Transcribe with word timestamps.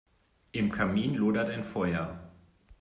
Im 0.53 0.71
Kamin 0.71 1.13
lodert 1.13 1.51
ein 1.51 1.63
Feuer. 1.63 2.31